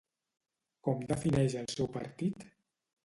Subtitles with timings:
[0.87, 2.47] Com defineix el seu partit?